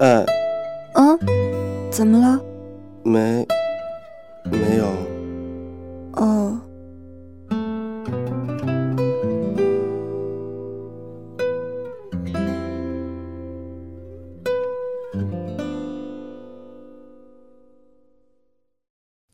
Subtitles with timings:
[0.00, 0.24] 哎，
[0.94, 1.18] 嗯，
[1.90, 2.40] 怎么了？
[3.02, 3.44] 没，
[4.44, 4.86] 没有。
[6.12, 6.60] 哦，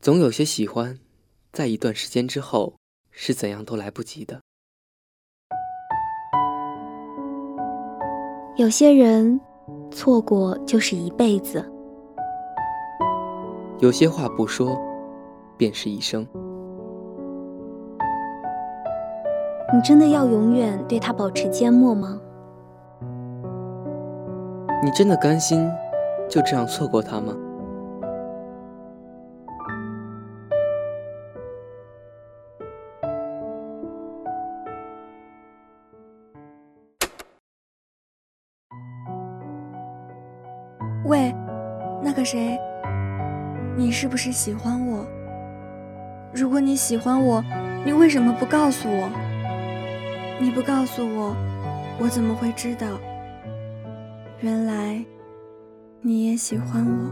[0.01, 0.97] 总有些喜欢，
[1.51, 2.79] 在一段时间之后，
[3.11, 4.41] 是怎样都来不及的。
[8.57, 9.39] 有些人，
[9.91, 11.63] 错过就是一辈子。
[13.79, 14.77] 有些话不说，
[15.57, 16.25] 便是一生。
[19.73, 22.19] 你真的要永远对他保持缄默吗？
[24.83, 25.69] 你真的甘心
[26.29, 27.35] 就这样错过他吗？
[42.25, 42.59] 谁，
[43.77, 45.05] 你是不是喜欢我？
[46.33, 47.43] 如果你喜欢我，
[47.85, 49.07] 你为什么不告诉我？
[50.41, 51.35] 你不告诉我，
[51.99, 52.87] 我怎么会知道？
[54.41, 55.05] 原来
[56.01, 57.11] 你也喜欢我。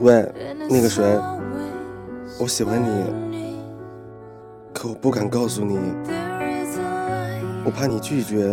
[0.00, 0.26] 喂，
[0.68, 1.04] 那个谁，
[2.40, 3.60] 我喜欢你，
[4.72, 5.78] 可我不敢告诉你，
[7.64, 8.52] 我怕你拒绝，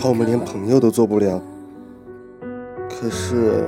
[0.00, 1.40] 怕我们连朋友都做不了。
[3.00, 3.64] 可是，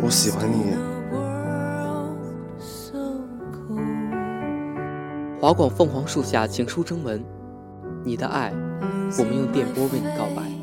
[0.00, 0.76] 我喜欢你。
[5.40, 7.20] 华广凤凰树下情书征文，
[8.04, 8.52] 你的爱，
[9.18, 10.61] 我们用电波为你告白。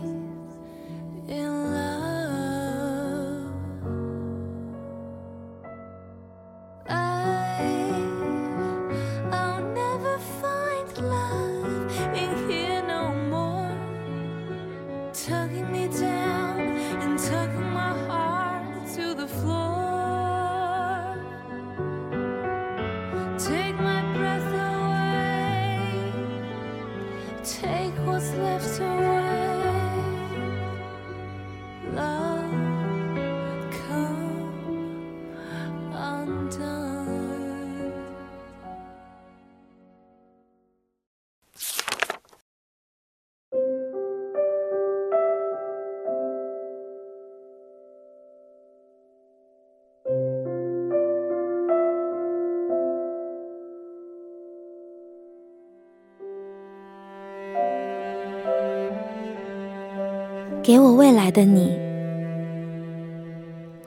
[60.69, 61.75] 给我未来的你，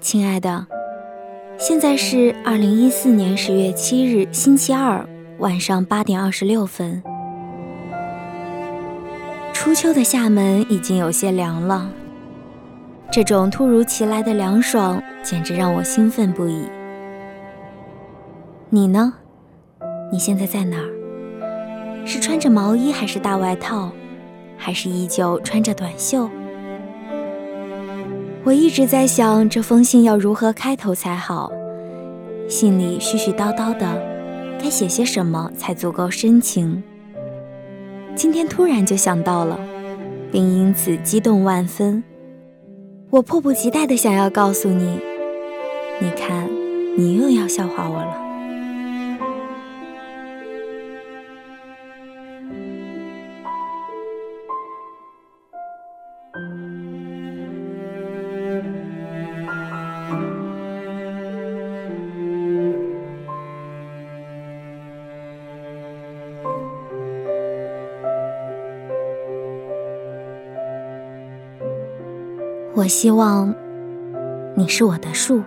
[0.00, 0.66] 亲爱的，
[1.56, 7.00] 现在是二零一四年十月七日星期二晚上八点二十六分。
[9.53, 11.88] 初秋的厦门已经有些凉了，
[13.12, 16.64] 这种突如其来的凉爽简直让我兴奋不已。
[18.70, 19.14] 你呢？
[20.10, 22.04] 你现在在哪儿？
[22.04, 23.93] 是穿着毛衣还是大外套？
[24.59, 26.28] 还是依旧穿着短袖？
[28.44, 31.53] 我一直在想这封信要如何开头才好，
[32.48, 33.86] 信里絮絮叨叨的，
[34.60, 36.82] 该写些什么才足够深情？
[38.16, 39.60] 今天突然就想到了，
[40.32, 42.02] 并因此激动万分。
[43.10, 44.98] 我迫不及待的想要告诉你，
[46.00, 46.50] 你看，
[46.97, 48.22] 你又要笑话我了。
[72.82, 73.54] 我希望
[74.56, 75.41] 你是我的树。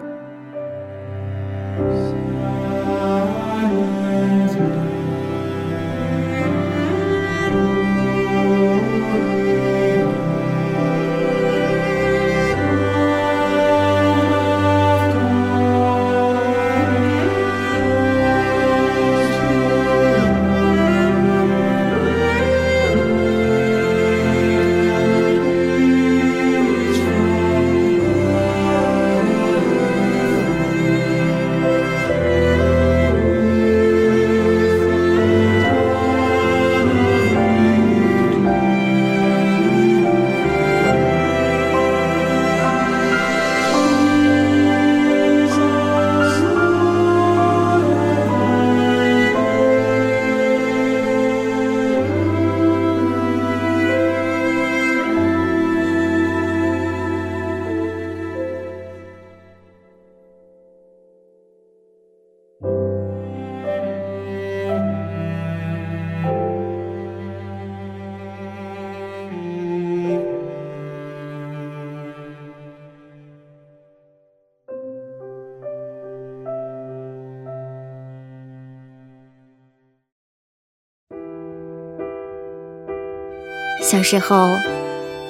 [83.85, 84.49] 小时候，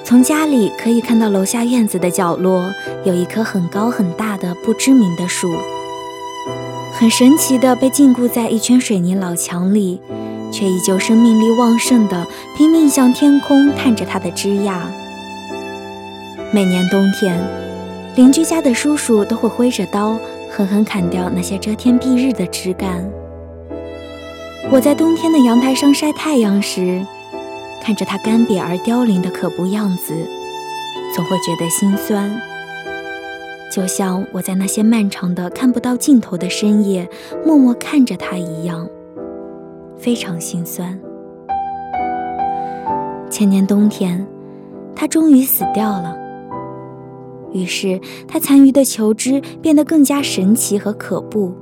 [0.02, 2.72] 从家里可以看到楼下院子的角落
[3.04, 5.54] 有一棵很高很大的不知名的树，
[6.90, 10.00] 很神奇的被禁锢在一圈水泥老墙里，
[10.50, 12.26] 却依旧生命力旺盛的
[12.56, 14.90] 拼命向天空探着它的枝桠。
[16.50, 17.38] 每年冬天，
[18.14, 20.18] 邻居家的叔叔都会挥着刀
[20.50, 23.06] 狠狠砍掉那些遮天蔽日的枝干。
[24.70, 27.04] 我在冬天的阳台上晒太阳时。
[27.86, 30.12] 看着它干瘪而凋零的可怖样子，
[31.14, 32.28] 总会觉得心酸，
[33.70, 37.08] 就像我在那些漫长的看不到尽头的深夜
[37.44, 38.88] 默默看着它一样，
[39.96, 40.98] 非常心酸。
[43.30, 44.26] 前年冬天，
[44.92, 46.16] 它终于死掉了，
[47.52, 51.54] 于是它残余的求知变得更加神奇和可怖，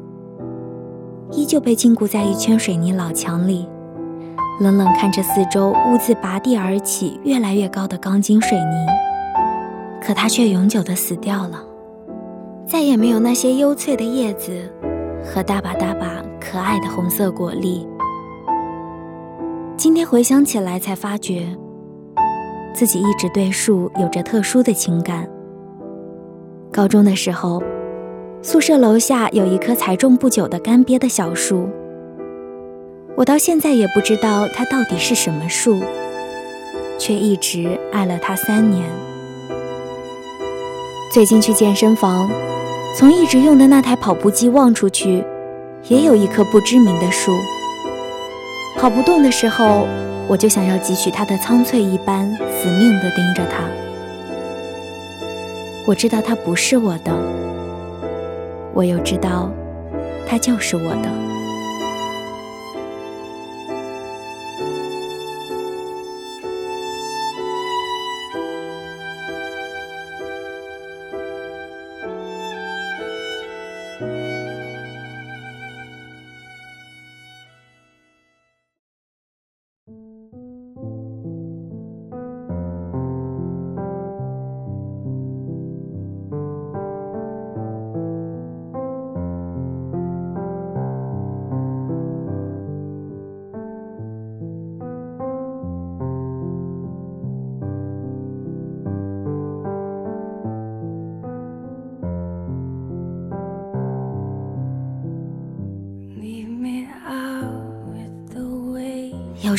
[1.32, 3.68] 依旧被禁锢在一圈水泥老墙里。
[4.60, 8.86] 冷冷看着四周兀自拔地而起、越来越高的钢筋水泥，
[10.00, 11.60] 可它却永久地死掉了，
[12.64, 14.52] 再也没有那些幽翠的叶子
[15.24, 17.84] 和大把大把可爱的红色果粒。
[19.76, 21.48] 今天回想起来，才发觉
[22.72, 25.28] 自己一直对树有着特殊的情感。
[26.70, 27.60] 高中的时候，
[28.40, 31.68] 宿舍楼下有一棵才种不久的干瘪的小树。
[33.16, 35.80] 我到现在也不知道它到底是什么树，
[36.98, 38.84] 却一直爱了它三年。
[41.12, 42.28] 最近去健身房，
[42.98, 45.22] 从一直用的那台跑步机望出去，
[45.84, 47.32] 也有一棵不知名的树。
[48.78, 49.86] 跑不动的时候，
[50.26, 53.62] 我就想要汲取它的苍翠一般，死命地盯着它。
[55.86, 57.12] 我知道它不是我的，
[58.72, 59.48] 我又知道，
[60.26, 61.08] 它就是我的。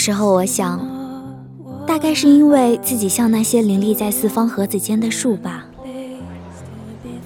[0.05, 0.87] 时候我想，
[1.87, 5.65] 大概是因为自己像那些林立在四方盒子间的树吧，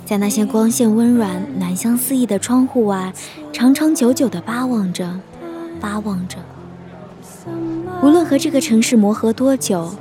[0.06, 3.12] 在那些光线温软、暖香四溢的窗户外，
[3.52, 5.20] 长长久久地巴望着，
[5.82, 6.38] 巴望着。
[8.02, 9.92] 无论和这个城市磨合多久，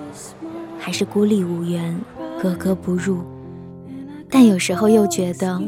[0.79, 1.99] 还是孤立无援、
[2.41, 3.19] 格格不入，
[4.31, 5.61] 但有时候又觉得，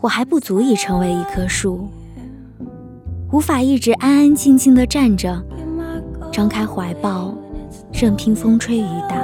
[0.00, 1.88] 我还不足以成为一棵树，
[3.30, 5.40] 无法一直安安静静地站着。
[6.34, 7.32] 张开怀抱，
[7.92, 9.14] 任凭风吹雨打。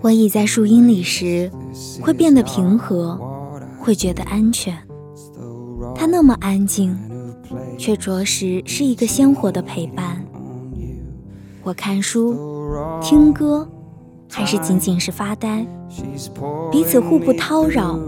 [0.00, 1.48] 我倚在树荫里时，
[2.00, 3.16] 会变得平和，
[3.78, 4.76] 会觉得安全。
[5.94, 6.98] 它那么安静。
[7.78, 10.24] 却着实是一个鲜活的陪伴。
[11.62, 12.36] 我看书、
[13.00, 13.68] 听歌，
[14.30, 15.64] 还是仅仅是发呆，
[16.70, 17.98] 彼此互不叨扰，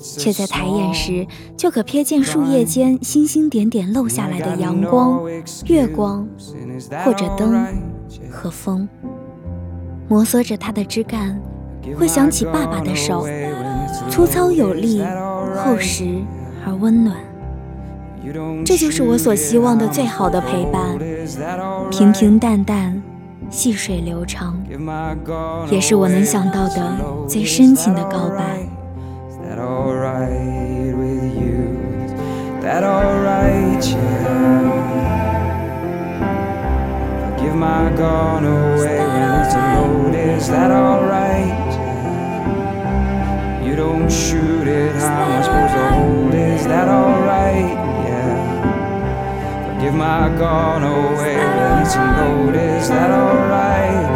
[0.00, 5.22] 却在抬眼时就可瞥见树叶间星星点点漏下来的阳光、
[5.66, 6.28] 月光，
[7.04, 7.66] 或者灯
[8.30, 8.88] 和风。
[10.06, 11.40] 摩挲着它的枝干，
[11.96, 13.26] 会想起爸爸的手，
[14.10, 15.02] 粗糙有力，
[15.56, 16.22] 厚实
[16.64, 17.16] 而温暖。
[18.64, 20.98] 这就是我所希望的最好的陪伴，
[21.90, 23.02] 平平淡淡，
[23.50, 24.56] 细水流长，
[25.70, 26.96] 也是我能想到的
[27.28, 28.60] 最深情的告白。
[49.84, 52.54] Give my gone away with some gold.
[52.54, 54.13] Is that alright?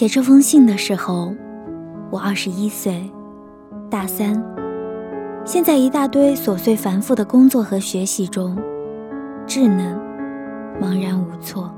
[0.00, 1.30] 写这封信的时候，
[2.10, 3.04] 我二十一岁，
[3.90, 4.42] 大三，
[5.44, 8.56] 现在一大堆琐碎繁复的工作和学习中，
[9.46, 9.94] 稚嫩，
[10.80, 11.70] 茫然无措，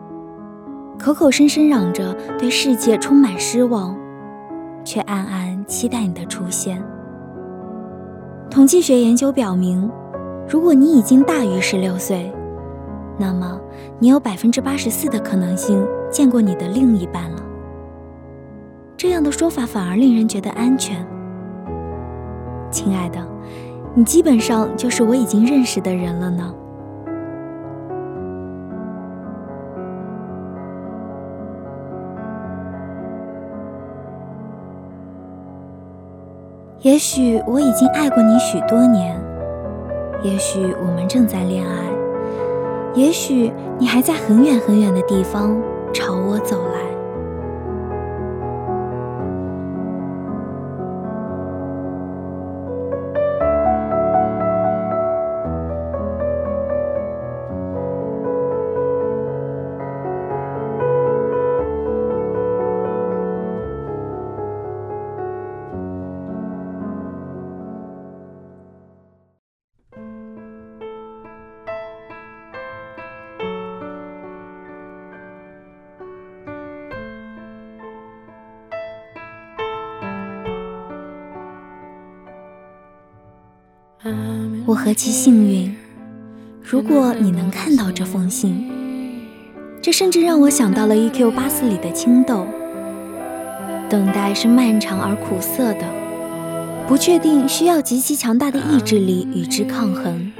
[1.01, 3.99] 口口声声嚷着对世界充满失望，
[4.85, 6.81] 却暗暗期待你的出现。
[8.49, 9.91] 统计学研究表明，
[10.49, 12.33] 如果你已经大于十六岁，
[13.19, 13.61] 那么
[13.99, 17.42] 你有百分之八十四的可能性见过你的另一半了。
[19.03, 21.05] 这样的说法反而令人觉得安全。
[22.71, 23.19] 亲爱的，
[23.97, 26.55] 你基本上就是我已经认识的人了呢。
[36.83, 39.21] 也许我已经爱过你许多年，
[40.23, 41.91] 也许我们正在恋爱，
[42.95, 45.61] 也许你还在很远很远的地方
[45.93, 46.92] 朝我走来。
[84.73, 85.71] 我何其幸运！
[86.63, 88.71] 如果你能看到这封信，
[89.83, 91.31] 这甚至让我想到了《E.Q.
[91.33, 92.47] 八四》里的青豆。
[93.91, 95.85] 等待是漫长而苦涩的，
[96.89, 100.33] 不确定需要极其强大的意志力与之抗衡，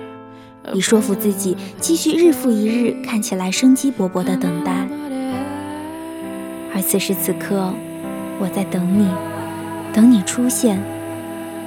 [0.73, 4.89] 以说服自己继续日复一日看起来生机勃勃的等待。
[6.75, 7.71] 而此时此刻，
[8.41, 9.11] 我在等你，
[9.93, 10.83] 等你出现。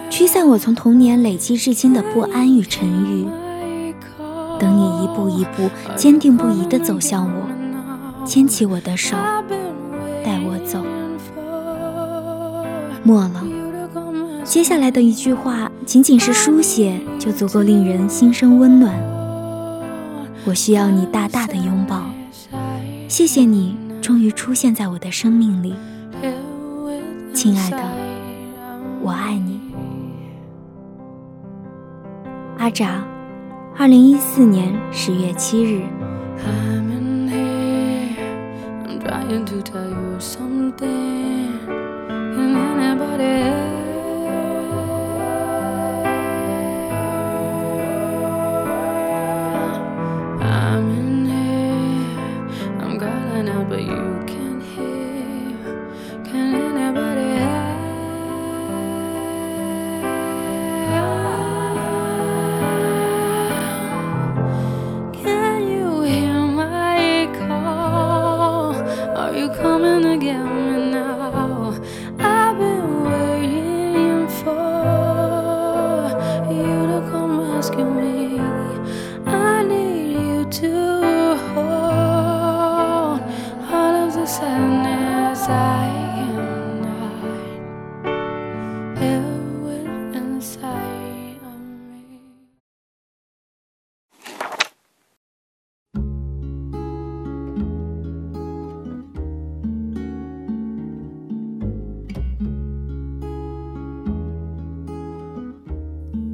[0.09, 3.25] 驱散我从童年累积至今的不安与沉郁，
[4.59, 9.17] 等你一步一步坚定不移地走向我，牵起我的手，
[10.23, 10.81] 带我走。
[13.03, 13.43] 末了，
[14.43, 18.95] 接下来的一句话仅仅是书写就足够令人心生温暖。
[20.45, 22.03] 我需要你大大的拥抱，
[23.07, 25.75] 谢谢你终于出现在我的生命里，
[27.33, 27.79] 亲爱的，
[29.01, 29.54] 我爱你。
[32.65, 33.05] 阿扎，
[33.77, 35.83] 二零一四年十月七日。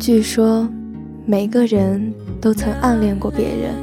[0.01, 0.67] 据说，
[1.27, 3.75] 每个人都曾暗恋过别人。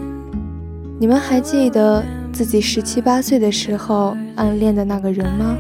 [0.98, 5.56] 你们还记得自己十七八岁的时候暗恋的那个人吗？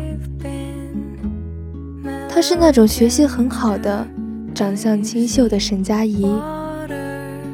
[2.28, 4.04] 他是那种学习很好的、
[4.52, 6.26] 长相清秀的沈佳宜，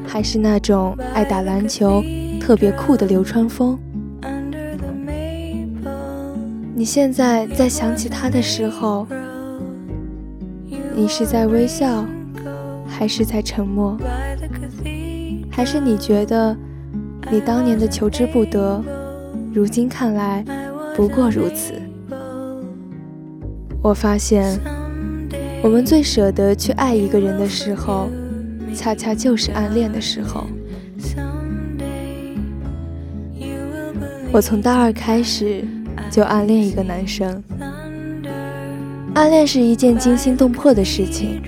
[0.06, 2.02] 还是那种爱打篮球、
[2.40, 3.78] 特别酷的流川枫？
[6.74, 9.06] 你现在在想起他的时候，
[10.96, 12.02] 你是在微笑？
[12.96, 13.98] 还是在沉默，
[15.50, 16.56] 还是你觉得
[17.28, 18.80] 你当年的求之不得，
[19.52, 20.44] 如今看来
[20.94, 21.74] 不过如此？
[23.82, 24.56] 我发现，
[25.60, 28.08] 我们最舍得去爱一个人的时候，
[28.72, 30.46] 恰恰就是暗恋的时候。
[34.30, 35.64] 我从大二开始
[36.10, 37.42] 就暗恋一个男生，
[39.14, 41.42] 暗恋是一件惊心动魄的事情。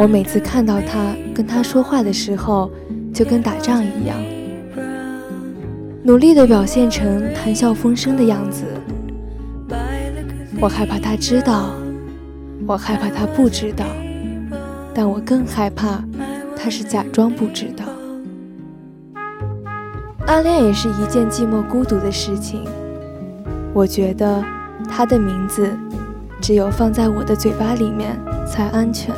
[0.00, 2.70] 我每次看到他跟他说话的时候，
[3.12, 4.16] 就跟打仗一样，
[6.02, 8.64] 努力的表现成谈笑风生的样子，
[10.58, 11.74] 我害怕他知道，
[12.66, 13.84] 我害怕他不知道，
[14.94, 16.02] 但我更害怕
[16.56, 17.84] 他是假装不知道。
[20.28, 22.64] 暗恋也是一件寂寞孤独的事情。
[23.74, 24.42] 我觉得
[24.88, 25.68] 他的名字，
[26.40, 29.14] 只有放在我的嘴巴里面才安全。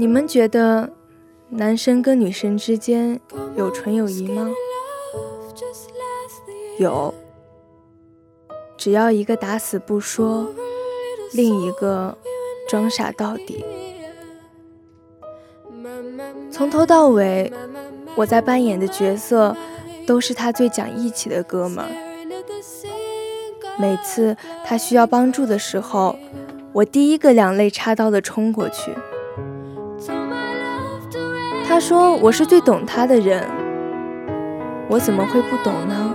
[0.00, 0.88] 你们觉得
[1.50, 3.20] 男生跟女生之间
[3.54, 4.48] 有纯友谊吗？
[6.78, 7.12] 有，
[8.78, 10.48] 只要一个打死不说，
[11.34, 12.16] 另一个
[12.66, 13.62] 装傻到底。
[16.50, 17.52] 从头到尾，
[18.14, 19.54] 我在扮演的角色
[20.06, 21.90] 都是他最讲义气的哥们儿。
[23.78, 24.34] 每次
[24.64, 26.16] 他需要帮助的时候，
[26.72, 28.94] 我第一个两肋插刀的冲过去。
[31.80, 33.48] 说我是最懂他的人，
[34.88, 36.14] 我怎么会不懂呢？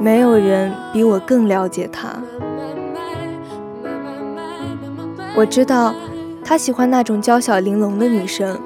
[0.00, 2.08] 没有人比我更了解他。
[5.34, 5.92] 我知道
[6.44, 8.58] 他喜欢那种娇小玲珑的女生，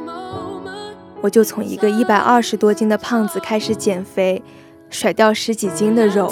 [1.23, 4.43] 我就从一个一百二十多斤的胖子开始减肥，
[4.91, 6.31] 甩掉十几斤的肉。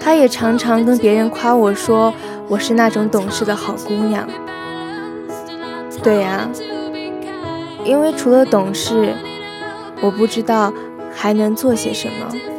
[0.00, 2.14] 他也常常跟别人夸我说
[2.48, 4.26] 我是那种懂事的好姑娘。
[6.02, 6.48] 对呀。
[7.86, 9.14] 因为除了懂事，
[10.02, 10.72] 我不知道
[11.14, 12.55] 还能做些什么。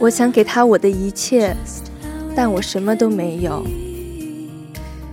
[0.00, 1.54] 我想给他我的一切，
[2.34, 3.62] 但我什么都没有。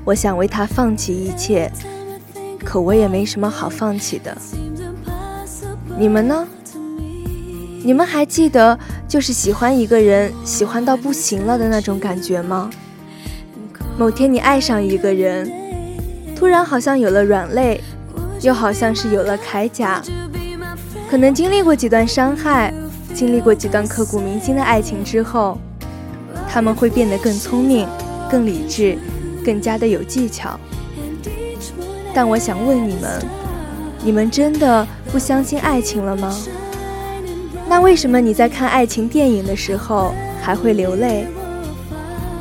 [0.05, 1.69] 我想为他放弃一切，
[2.63, 4.35] 可我也没什么好放弃的。
[5.99, 6.47] 你们呢？
[7.83, 12.69] 你们还记得就是喜欢一个人，喜欢到不行了的那种感觉吗？
[13.97, 15.51] 某天你爱上一个人，
[16.33, 17.81] 突然好像有了软肋，
[18.41, 20.01] 又好像是有了铠甲，
[21.09, 22.73] 可能经历过几段伤害。
[23.17, 25.57] 经历过几段刻骨铭心的爱情之后，
[26.47, 27.87] 他们会变得更聪明、
[28.29, 28.95] 更理智、
[29.43, 30.59] 更加的有技巧。
[32.13, 33.25] 但我想问你们：
[34.03, 36.31] 你们真的不相信爱情了吗？
[37.67, 41.25] 那为什么你在看爱情电影的时候还会流泪？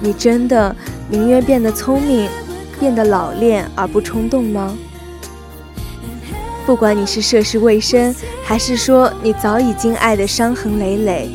[0.02, 0.76] 你真的
[1.08, 2.28] 宁愿变得聪明、
[2.78, 4.76] 变得老练而不冲动吗？
[6.66, 11.31] 不管你是涉世未深，还是说你早已经爱得伤痕累累，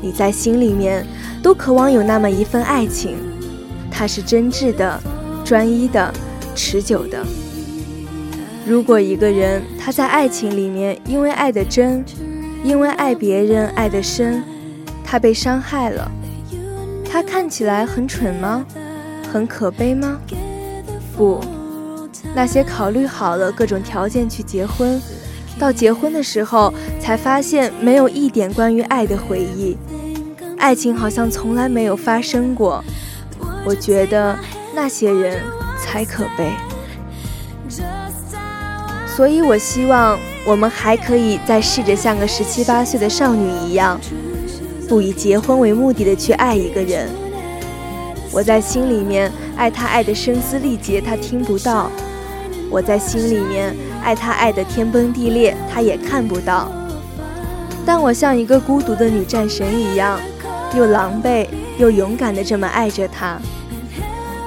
[0.00, 1.06] 你在心里面
[1.42, 3.18] 都渴望有那么一份爱情，
[3.90, 4.98] 它是真挚的、
[5.44, 6.10] 专一的、
[6.54, 7.22] 持久的。
[8.66, 12.02] 如果一个人他在爱情里面因为爱的真，
[12.64, 14.42] 因为爱别人爱得深，
[15.04, 16.10] 他被伤害了，
[17.04, 18.64] 他看起来很蠢吗？
[19.30, 20.18] 很可悲吗？
[21.14, 21.38] 不。
[22.38, 25.02] 那些考虑好了各种条件去结婚，
[25.58, 29.76] 到结婚的时候才发现没有一点关于爱的回忆，
[30.56, 32.84] 爱情好像从来没有发生过。
[33.66, 34.38] 我觉得
[34.72, 35.42] 那些人
[35.82, 36.52] 才可悲。
[39.16, 44.00] 所以我希望我们还可以再试着像个十七八岁的少女一样，
[44.88, 47.08] 不以结婚为目的的去爱一个人。
[48.30, 51.90] 我在心里面爱他，爱的声嘶力竭，他听不到。
[52.70, 56.70] 我在心里面爱他，爱得天崩地裂，他也看不到。
[57.86, 60.20] 但我像一个孤独的女战神一样，
[60.76, 61.46] 又狼狈
[61.78, 63.38] 又勇敢的这么爱着他。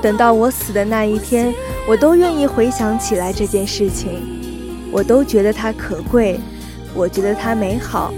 [0.02, 1.54] 等到我死的那一天，
[1.88, 4.22] 我都愿意回想起来这件事情，
[4.92, 6.40] 我都觉得它可贵，
[6.94, 8.14] 我觉得它美好，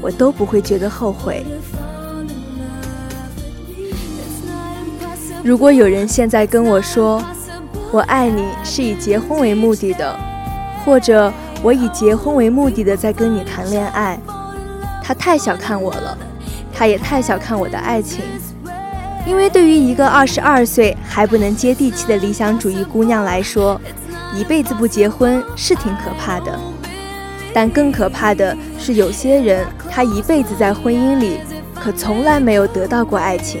[0.00, 1.44] 我都不会觉得后悔。
[5.44, 7.22] 如果有人现在跟我说
[7.92, 10.18] “我爱你”是以结婚为目的的，
[10.82, 11.30] 或者
[11.62, 14.18] 我以结婚为目的的在跟你谈恋爱，
[15.04, 16.16] 他太小看我了，
[16.72, 18.24] 他也太小看我的爱情。
[19.26, 23.78] 因为对于一个二十二岁还不能接地气的理想主义姑娘来说，
[24.34, 26.58] 一辈子不结婚是挺可怕的。
[27.52, 31.36] 但更可怕的是，有些人他一辈子在婚姻里，
[31.74, 33.60] 可从来没有得到过爱情。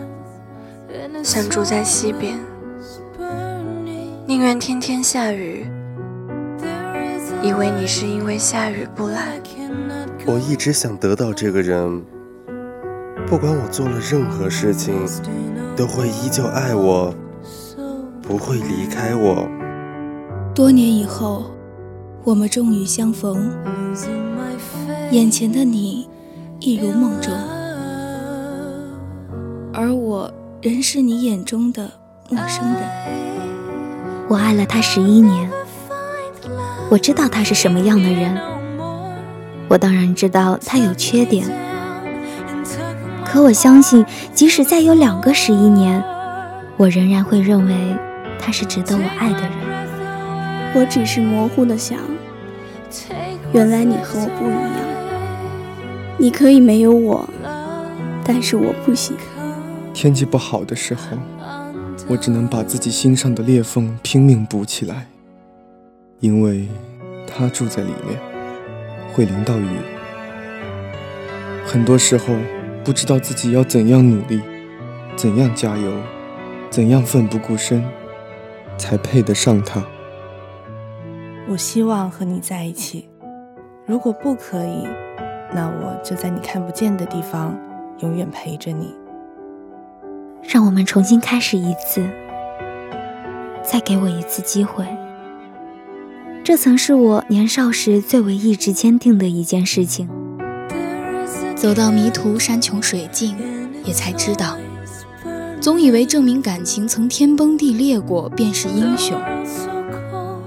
[1.23, 2.39] 像住在西边，
[4.25, 5.67] 宁愿天天下雨，
[7.43, 9.39] 以为你是因为下雨不来。
[10.25, 12.03] 我一直想得到这个人，
[13.27, 14.95] 不管我做了任何事情，
[15.75, 17.13] 都会依旧爱我，
[18.21, 19.47] 不会离开我。
[20.55, 21.51] 多年以后，
[22.23, 23.51] 我们终于相逢，
[25.11, 26.09] 眼前的你，
[26.59, 27.31] 一如梦中。
[29.73, 30.31] 而我
[30.61, 31.89] 仍是你眼中的
[32.29, 32.83] 陌生人。
[34.27, 35.49] 我爱了他十一年，
[36.87, 38.37] 我知道他是什么样的人，
[39.67, 41.47] 我当然知道他有缺点。
[43.25, 46.03] 可我相信，即使再有两个十一年，
[46.77, 47.97] 我仍然会认为
[48.39, 49.51] 他是值得我爱的人。
[50.75, 51.97] 我只是模糊的想，
[53.51, 54.71] 原来你和我不一样。
[56.19, 57.27] 你可以没有我，
[58.23, 59.17] 但是我不行。
[59.93, 61.17] 天气不好的时候，
[62.07, 65.07] 我只能把自己心上的裂缝拼命补起来，
[66.19, 66.67] 因为
[67.27, 68.19] 他住在里面，
[69.13, 69.67] 会淋到雨。
[71.65, 72.33] 很多时候，
[72.83, 74.41] 不知道自己要怎样努力，
[75.15, 75.91] 怎样加油，
[76.69, 77.83] 怎样奋不顾身，
[78.77, 79.85] 才配得上他。
[81.49, 83.09] 我希望和你在一起，
[83.85, 84.87] 如果不可以，
[85.53, 87.57] 那我就在你看不见的地方，
[87.99, 88.95] 永远陪着你。
[90.43, 92.03] 让我们重新开始一次，
[93.63, 94.85] 再给我一次机会。
[96.43, 100.09] 这曾是我年少时最为意志坚定的一件事情。
[101.55, 103.35] 走到迷途山穷水尽，
[103.85, 104.57] 也才知道，
[105.61, 109.21] 总以为证明感情曾天崩地裂过便是英雄。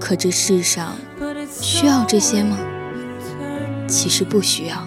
[0.00, 0.96] 可这世上
[1.48, 2.58] 需要这些吗？
[3.86, 4.86] 其实不需要，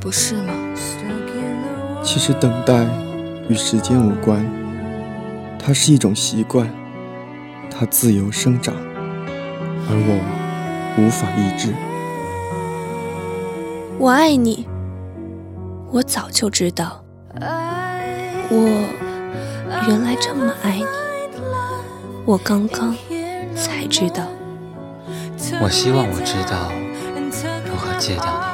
[0.00, 0.52] 不是吗？
[2.02, 3.05] 其实等待。
[3.48, 4.44] 与时间无关，
[5.58, 6.68] 它是一种习惯，
[7.70, 8.74] 它自由生长，
[9.88, 10.20] 而我
[10.98, 11.72] 无法抑制。
[13.98, 14.66] 我爱你，
[15.92, 17.04] 我早就知道，
[18.50, 18.56] 我
[19.88, 20.84] 原来这么爱你，
[22.24, 22.96] 我刚刚
[23.54, 24.24] 才知道。
[25.62, 26.72] 我希望我知道
[27.64, 28.45] 如何戒掉你。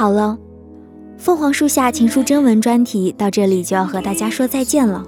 [0.00, 0.38] 好了，
[1.18, 5.04] 凤凰树下情书征文专题到这里就要和大家说再见了。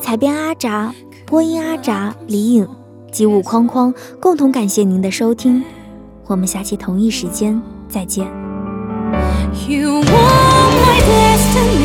[0.00, 0.92] 采编阿扎，
[1.24, 2.66] 播音阿扎，李颖，
[3.12, 5.62] 及物框框，共同感谢您的收听，
[6.26, 8.26] 我们下期同一时间再见。
[9.68, 11.83] You my destiny.